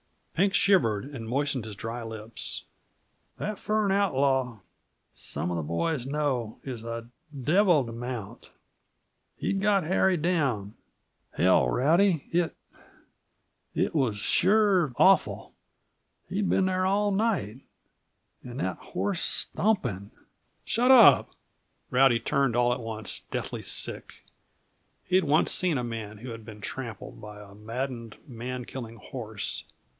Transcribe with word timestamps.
Pink 0.33 0.55
shivered 0.55 1.05
and 1.05 1.29
moistened 1.29 1.65
his 1.65 1.75
dry 1.75 2.01
lips. 2.01 2.65
"That 3.37 3.59
Fern 3.59 3.91
Outlaw 3.91 4.61
some 5.13 5.51
uh 5.51 5.55
the 5.55 5.61
boys 5.61 6.07
know 6.07 6.57
is 6.63 6.81
a 6.83 7.07
devil 7.43 7.85
t' 7.85 7.91
mount. 7.91 8.49
He'd 9.37 9.61
got 9.61 9.83
Harry 9.83 10.17
down 10.17 10.73
hell, 11.33 11.69
Rowdy! 11.69 12.27
it 12.31 12.55
it 13.75 13.93
was 13.93 14.17
sure 14.17 14.91
awful. 14.97 15.53
He'd 16.27 16.49
been 16.49 16.65
there 16.65 16.87
all 16.87 17.11
night 17.11 17.61
and 18.43 18.59
that 18.59 18.77
horse 18.77 19.21
stomping." 19.21 20.09
"Shut 20.65 20.89
up!" 20.89 21.35
Rowdy 21.91 22.19
turned 22.19 22.55
all 22.55 22.73
at 22.73 22.79
once 22.81 23.19
deathly 23.29 23.61
sick. 23.61 24.25
He 25.03 25.17
had 25.17 25.25
once 25.25 25.51
seen 25.51 25.77
a 25.77 25.83
man 25.83 26.17
who 26.19 26.29
had 26.31 26.43
been 26.43 26.61
trampled 26.61 27.21
by 27.21 27.39
a 27.39 27.53
maddened, 27.53 28.17
man 28.27 28.65
killing 28.65 28.95
horse. 28.95 29.65